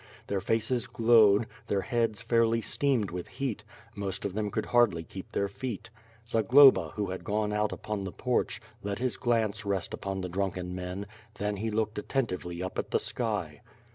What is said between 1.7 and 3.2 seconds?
heads fairly steamed